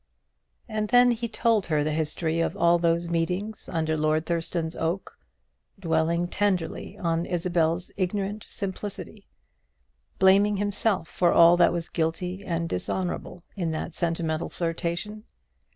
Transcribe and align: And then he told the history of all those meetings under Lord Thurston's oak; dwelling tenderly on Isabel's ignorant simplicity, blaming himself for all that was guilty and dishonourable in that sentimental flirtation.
And 0.67 0.87
then 0.87 1.11
he 1.11 1.27
told 1.27 1.65
the 1.65 1.91
history 1.91 2.39
of 2.39 2.57
all 2.57 2.79
those 2.79 3.07
meetings 3.07 3.69
under 3.71 3.95
Lord 3.95 4.25
Thurston's 4.25 4.75
oak; 4.77 5.15
dwelling 5.79 6.27
tenderly 6.27 6.97
on 6.97 7.27
Isabel's 7.27 7.91
ignorant 7.97 8.47
simplicity, 8.49 9.27
blaming 10.17 10.57
himself 10.57 11.07
for 11.07 11.31
all 11.31 11.55
that 11.57 11.71
was 11.71 11.87
guilty 11.87 12.43
and 12.43 12.67
dishonourable 12.67 13.43
in 13.55 13.69
that 13.69 13.93
sentimental 13.93 14.49
flirtation. 14.49 15.23